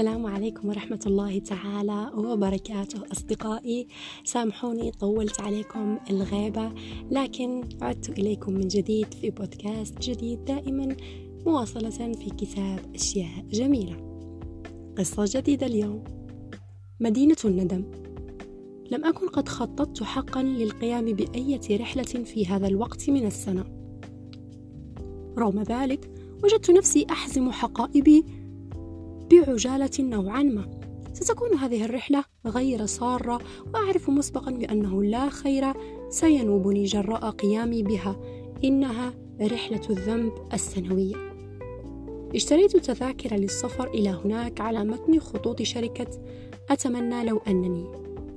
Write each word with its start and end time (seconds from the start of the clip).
السلام 0.00 0.26
عليكم 0.26 0.68
ورحمة 0.68 1.00
الله 1.06 1.38
تعالى 1.38 2.10
وبركاته. 2.14 3.02
أصدقائي 3.12 3.86
سامحوني 4.24 4.90
طولت 4.90 5.40
عليكم 5.40 5.98
الغيبة 6.10 6.72
لكن 7.10 7.68
عدت 7.82 8.18
إليكم 8.18 8.52
من 8.52 8.68
جديد 8.68 9.14
في 9.14 9.30
بودكاست 9.30 9.98
جديد 9.98 10.44
دائما 10.44 10.96
مواصلة 11.46 12.12
في 12.12 12.30
كتاب 12.30 12.80
أشياء 12.94 13.44
جميلة. 13.50 13.96
قصة 14.98 15.24
جديدة 15.26 15.66
اليوم. 15.66 16.04
مدينة 17.00 17.36
الندم. 17.44 17.84
لم 18.90 19.04
أكن 19.04 19.28
قد 19.28 19.48
خططت 19.48 20.02
حقا 20.02 20.42
للقيام 20.42 21.04
بأية 21.04 21.80
رحلة 21.80 22.24
في 22.24 22.46
هذا 22.46 22.66
الوقت 22.66 23.10
من 23.10 23.26
السنة. 23.26 23.64
رغم 25.38 25.62
ذلك 25.62 26.10
وجدت 26.44 26.70
نفسي 26.70 27.06
أحزم 27.10 27.50
حقائبي 27.50 28.39
بعجالة 29.30 29.90
نوعا 30.00 30.42
ما. 30.42 30.80
ستكون 31.12 31.54
هذه 31.54 31.84
الرحلة 31.84 32.24
غير 32.46 32.86
سارة 32.86 33.40
وأعرف 33.74 34.10
مسبقا 34.10 34.50
بأنه 34.50 35.02
لا 35.02 35.28
خير. 35.28 35.64
سينوبني 36.08 36.84
جراء 36.84 37.30
قيامي 37.30 37.82
بها. 37.82 38.16
إنها 38.64 39.14
رحلة 39.40 39.80
الذنب 39.90 40.32
السنوية. 40.52 41.14
اشتريت 42.34 42.76
تذاكر 42.76 43.36
للسفر 43.36 43.88
إلى 43.88 44.20
هناك 44.24 44.60
على 44.60 44.84
متن 44.84 45.20
خطوط 45.20 45.62
شركة 45.62 46.22
أتمنى 46.70 47.24
لو 47.24 47.40
أنني 47.48 47.84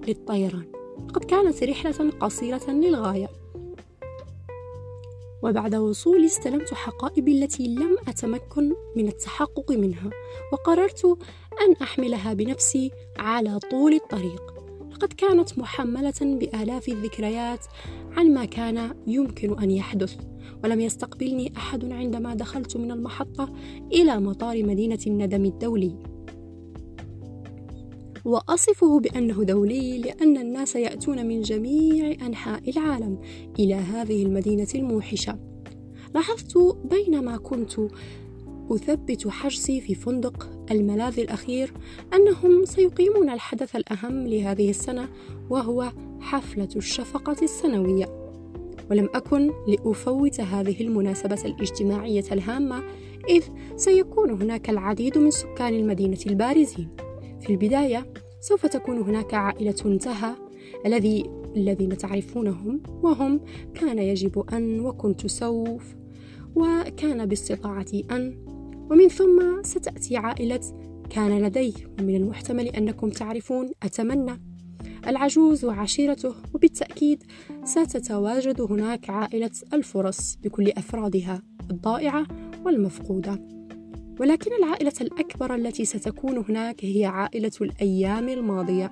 للطيران. 0.08 0.66
قد 1.14 1.24
كانت 1.24 1.64
رحلة 1.64 2.10
قصيرة 2.10 2.72
للغاية. 2.72 3.43
وبعد 5.44 5.76
وصولي 5.76 6.26
استلمت 6.26 6.74
حقائبي 6.74 7.44
التي 7.44 7.68
لم 7.68 7.98
أتمكن 8.08 8.74
من 8.96 9.08
التحقق 9.08 9.72
منها 9.72 10.10
وقررت 10.54 11.06
أن 11.62 11.74
أحملها 11.82 12.34
بنفسي 12.34 12.92
على 13.18 13.60
طول 13.72 13.94
الطريق. 13.94 14.54
لقد 14.92 15.14
كانت 15.14 15.60
محملة 15.60 16.14
بآلاف 16.22 16.90
الذكريات 16.90 17.66
عن 18.18 18.34
ما 18.34 18.46
كان 18.46 18.96
يمكن 19.08 19.60
أن 19.60 19.72
يحدث 19.72 20.16
ولم 20.64 20.80
يستقبلني 20.80 21.54
أحد 21.58 21.92
عندما 21.92 22.36
دخلت 22.36 22.78
من 22.78 22.92
المحطة 22.92 23.54
إلى 23.92 24.20
مطار 24.20 24.64
مدينة 24.64 25.00
الندم 25.08 25.46
الدولي. 25.46 26.13
وأصفه 28.26 29.00
بأنه 29.00 29.44
دولي 29.44 29.98
لأن 29.98 30.38
الناس 30.38 30.76
يأتون 30.76 31.26
من 31.26 31.42
جميع 31.42 32.12
أنحاء 32.26 32.70
العالم 32.70 33.20
إلى 33.60 33.74
هذه 33.74 34.24
المدينة 34.26 34.68
الموحشة. 34.76 35.40
لاحظت 36.16 36.58
بينما 36.92 37.38
كنت 37.38 37.74
أثبت 38.72 39.28
حجزي 39.28 39.82
في 39.82 39.96
فندق 39.96 40.50
الملاذ 40.72 41.20
الأخير 41.20 41.74
أنهم 42.14 42.66
سيقيمون 42.66 43.30
الحدث 43.30 43.76
الأهم 43.76 44.28
لهذه 44.28 44.70
السنة 44.70 45.10
وهو 45.50 45.92
حفلة 46.20 46.70
الشفقة 46.76 47.36
السنوية. 47.42 48.24
ولم 48.92 49.10
أكن 49.16 49.52
لأفوت 49.68 50.40
هذه 50.40 50.82
المناسبة 50.82 51.42
الاجتماعية 51.46 52.26
الهامة 52.32 52.84
إذ 53.30 53.44
سيكون 53.76 54.42
هناك 54.42 54.70
العديد 54.70 55.18
من 55.18 55.32
سكان 55.32 55.74
المدينة 55.74 56.20
البارزين. 56.28 56.90
في 57.44 57.50
البداية 57.50 58.14
سوف 58.42 58.66
تكون 58.66 58.98
هناك 58.98 59.34
عائلة 59.34 59.98
تها 60.02 60.36
الذي 60.86 61.30
الذين 61.56 61.98
تعرفونهم 61.98 62.84
وهم 63.04 63.42
كان 63.74 64.00
يجب 64.00 64.40
أن 64.54 64.80
وكنت 64.80 65.28
سوف 65.28 65.96
وكان 66.56 67.26
باستطاعتي 67.26 68.06
أن 68.12 68.38
ومن 68.92 69.08
ثم 69.08 69.64
ستأتي 69.64 70.18
عائلة 70.18 70.60
كان 71.10 71.42
لدي 71.42 71.74
ومن 72.00 72.16
المحتمل 72.16 72.68
أنكم 72.68 73.10
تعرفون 73.10 73.72
أتمنى. 73.84 74.42
العجوز 75.08 75.66
وعشيرته 75.66 76.36
وبالتأكيد 76.54 77.24
ستتواجد 77.64 78.62
هناك 78.62 79.10
عائلة 79.10 79.52
الفرص 79.74 80.38
بكل 80.44 80.70
أفرادها 80.78 81.42
الضائعة 81.72 82.28
والمفقودة. 82.66 83.63
ولكن 84.20 84.52
العائلة 84.54 84.94
الأكبر 85.02 85.56
التي 85.56 85.86
ستكون 85.86 86.46
هناك 86.50 86.86
هي 86.86 87.06
عائلة 87.06 87.52
الأيام 87.62 88.30
الماضية. 88.30 88.92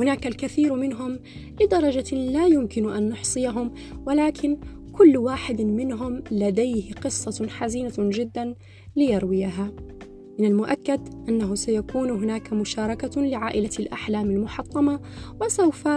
هناك 0.00 0.26
الكثير 0.26 0.74
منهم 0.74 1.18
لدرجة 1.60 2.14
لا 2.16 2.46
يمكن 2.46 2.90
أن 2.90 3.08
نحصيهم 3.08 3.74
ولكن 4.06 4.58
كل 4.92 5.16
واحد 5.16 5.60
منهم 5.60 6.22
لديه 6.30 6.92
قصة 6.92 7.48
حزينة 7.48 7.94
جدا 7.98 8.54
ليرويها. 8.96 9.72
من 10.38 10.44
المؤكد 10.44 11.00
أنه 11.28 11.54
سيكون 11.54 12.10
هناك 12.10 12.52
مشاركة 12.52 13.20
لعائلة 13.22 13.70
الأحلام 13.78 14.30
المحطمة 14.30 15.00
وسوف 15.40 15.88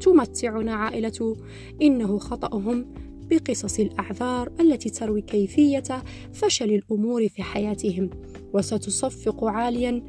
تمتعنا 0.00 0.74
عائلة 0.74 1.36
إنه 1.82 2.18
خطأهم 2.18 2.86
بقصص 3.30 3.80
الأعذار 3.80 4.52
التي 4.60 4.90
تروي 4.90 5.20
كيفية 5.20 6.04
فشل 6.32 6.70
الأمور 6.70 7.28
في 7.28 7.42
حياتهم 7.42 8.10
وستصفق 8.52 9.44
عاليا 9.44 10.02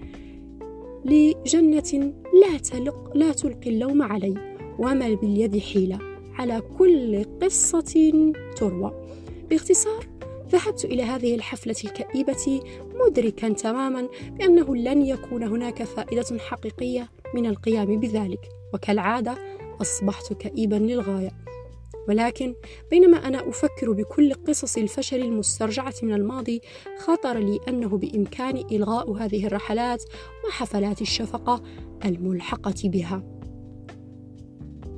لجنة 1.05 2.13
لا, 2.41 2.57
تلق 2.57 3.17
لا 3.17 3.31
تلقي 3.31 3.69
اللوم 3.69 4.01
علي 4.01 4.55
وما 4.79 5.13
باليد 5.13 5.57
حيلة. 5.59 5.99
على 6.33 6.61
كل 6.77 7.23
قصة 7.41 8.21
تروى. 8.55 9.07
باختصار 9.49 10.05
ذهبت 10.49 10.85
إلى 10.85 11.03
هذه 11.03 11.35
الحفلة 11.35 11.75
الكئيبة 11.83 12.61
مدركا 13.05 13.49
تماما 13.49 14.07
بأنه 14.31 14.75
لن 14.75 15.01
يكون 15.01 15.43
هناك 15.43 15.83
فائدة 15.83 16.37
حقيقية 16.39 17.09
من 17.35 17.45
القيام 17.45 17.99
بذلك 17.99 18.49
وكالعادة 18.73 19.35
أصبحت 19.81 20.33
كئيبا 20.33 20.75
للغاية. 20.75 21.31
ولكن 22.09 22.55
بينما 22.91 23.17
أنا 23.17 23.49
أفكر 23.49 23.91
بكل 23.91 24.33
قصص 24.33 24.77
الفشل 24.77 25.21
المسترجعة 25.21 25.93
من 26.03 26.13
الماضي 26.13 26.61
خطر 26.99 27.37
لي 27.37 27.59
أنه 27.67 27.97
بإمكاني 27.97 28.65
إلغاء 28.71 29.11
هذه 29.11 29.47
الرحلات 29.47 30.03
وحفلات 30.47 31.01
الشفقة 31.01 31.63
الملحقة 32.05 32.75
بها. 32.83 33.23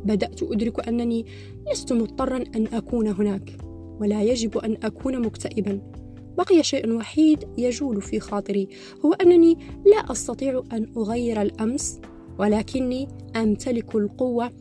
بدأت 0.06 0.44
أدرك 0.44 0.88
أنني 0.88 1.26
لست 1.72 1.94
مضطرا 1.94 2.44
أن 2.56 2.68
أكون 2.68 3.08
هناك 3.08 3.58
ولا 4.00 4.24
يجب 4.24 4.58
أن 4.58 4.78
أكون 4.84 5.22
مكتئبا. 5.22 5.82
بقي 6.38 6.64
شيء 6.64 6.94
وحيد 6.94 7.48
يجول 7.58 8.02
في 8.02 8.20
خاطري 8.20 8.68
هو 9.06 9.14
أنني 9.14 9.58
لا 9.86 10.12
أستطيع 10.12 10.64
أن 10.72 10.94
أغير 10.98 11.42
الأمس 11.42 12.02
ولكني 12.40 13.08
أمتلك 13.36 13.96
القوة 13.96 14.52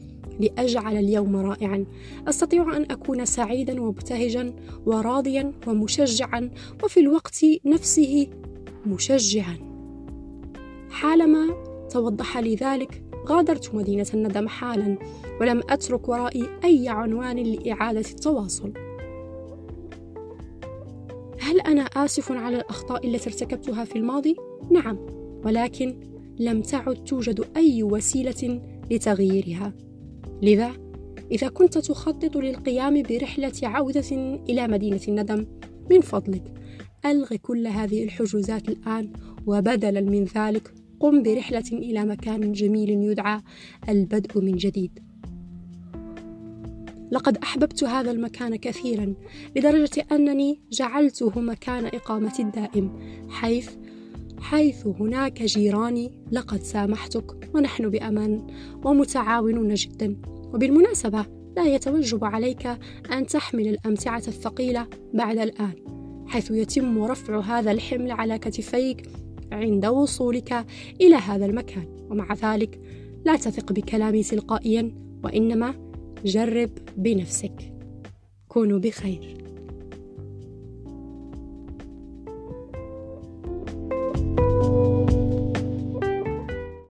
لأجعل 0.42 0.96
اليوم 0.96 1.36
رائعا. 1.36 1.86
أستطيع 2.28 2.76
أن 2.76 2.82
أكون 2.90 3.24
سعيدا 3.24 3.80
ومبتهجا 3.80 4.54
وراضيا 4.86 5.52
ومشجعا 5.66 6.50
وفي 6.84 7.00
الوقت 7.00 7.44
نفسه 7.64 8.26
مشجعا. 8.86 9.56
حالما 10.90 11.48
توضح 11.90 12.38
لي 12.38 12.54
ذلك 12.54 13.02
غادرت 13.26 13.74
مدينة 13.74 14.06
الندم 14.14 14.48
حالا 14.48 14.98
ولم 15.40 15.62
أترك 15.70 16.08
ورائي 16.08 16.46
أي 16.64 16.88
عنوان 16.88 17.36
لإعادة 17.36 18.10
التواصل. 18.10 18.72
هل 21.40 21.60
أنا 21.60 21.82
آسف 21.82 22.32
على 22.32 22.56
الأخطاء 22.56 23.06
التي 23.06 23.30
ارتكبتها 23.30 23.84
في 23.84 23.96
الماضي؟ 23.96 24.36
نعم 24.70 24.98
ولكن 25.44 26.00
لم 26.38 26.62
تعد 26.62 27.04
توجد 27.04 27.44
أي 27.56 27.82
وسيلة 27.82 28.60
لتغييرها. 28.90 29.72
لذا 30.42 30.72
إذا 31.32 31.48
كنت 31.48 31.78
تخطط 31.78 32.36
للقيام 32.36 33.02
برحلة 33.02 33.52
عودة 33.62 34.10
إلى 34.48 34.68
مدينة 34.68 35.00
الندم 35.08 35.46
من 35.90 36.00
فضلك 36.00 36.42
ألغ 37.06 37.36
كل 37.36 37.66
هذه 37.66 38.04
الحجوزات 38.04 38.68
الآن 38.68 39.12
وبدلا 39.46 40.00
من 40.00 40.24
ذلك 40.24 40.74
قم 41.00 41.22
برحلة 41.22 41.64
إلى 41.72 42.04
مكان 42.04 42.52
جميل 42.52 42.90
يدعى 42.90 43.40
البدء 43.88 44.40
من 44.40 44.56
جديد. 44.56 44.98
لقد 47.12 47.36
أحببت 47.36 47.84
هذا 47.84 48.10
المكان 48.10 48.56
كثيرا 48.56 49.14
لدرجة 49.56 50.06
أنني 50.12 50.60
جعلته 50.72 51.40
مكان 51.40 51.86
إقامتي 51.86 52.42
الدائم 52.42 52.98
حيث 53.28 53.70
حيث 54.40 54.86
هناك 54.86 55.42
جيراني 55.42 56.12
لقد 56.32 56.62
سامحتك 56.62 57.50
ونحن 57.54 57.90
بأمان 57.90 58.46
ومتعاونون 58.84 59.74
جدا. 59.74 60.31
وبالمناسبة 60.54 61.26
لا 61.56 61.64
يتوجب 61.64 62.24
عليك 62.24 62.66
أن 63.12 63.26
تحمل 63.26 63.68
الأمتعة 63.68 64.22
الثقيلة 64.28 64.86
بعد 65.14 65.38
الآن 65.38 65.74
حيث 66.26 66.50
يتم 66.50 67.02
رفع 67.02 67.40
هذا 67.40 67.70
الحمل 67.70 68.10
على 68.10 68.38
كتفيك 68.38 69.08
عند 69.52 69.86
وصولك 69.86 70.66
إلى 71.00 71.14
هذا 71.14 71.46
المكان. 71.46 72.06
ومع 72.10 72.34
ذلك 72.34 72.80
لا 73.24 73.36
تثق 73.36 73.72
بكلامي 73.72 74.22
تلقائيا 74.22 74.94
وإنما 75.24 75.74
جرب 76.24 76.70
بنفسك. 76.96 77.72
كونوا 78.48 78.78
بخير. 78.78 79.41